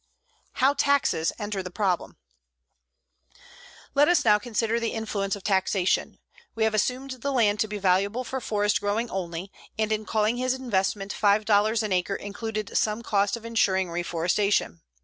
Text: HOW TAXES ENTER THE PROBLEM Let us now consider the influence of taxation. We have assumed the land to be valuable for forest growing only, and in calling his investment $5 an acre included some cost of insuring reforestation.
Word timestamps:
HOW 0.53 0.73
TAXES 0.73 1.31
ENTER 1.37 1.61
THE 1.61 1.69
PROBLEM 1.69 2.17
Let 3.93 4.07
us 4.07 4.25
now 4.25 4.39
consider 4.39 4.79
the 4.79 4.93
influence 4.93 5.35
of 5.35 5.43
taxation. 5.43 6.17
We 6.55 6.63
have 6.63 6.73
assumed 6.73 7.11
the 7.21 7.29
land 7.31 7.59
to 7.59 7.67
be 7.67 7.77
valuable 7.77 8.23
for 8.23 8.41
forest 8.41 8.79
growing 8.81 9.11
only, 9.11 9.51
and 9.77 9.91
in 9.91 10.05
calling 10.05 10.37
his 10.37 10.55
investment 10.55 11.13
$5 11.13 11.83
an 11.83 11.91
acre 11.91 12.15
included 12.15 12.75
some 12.75 13.03
cost 13.03 13.37
of 13.37 13.45
insuring 13.45 13.91
reforestation. 13.91 14.81